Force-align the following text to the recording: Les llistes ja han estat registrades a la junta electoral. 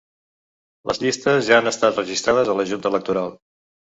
Les 0.91 1.01
llistes 1.03 1.49
ja 1.49 1.59
han 1.59 1.69
estat 1.73 2.01
registrades 2.01 2.51
a 2.53 2.57
la 2.61 2.65
junta 2.73 2.93
electoral. 2.95 3.29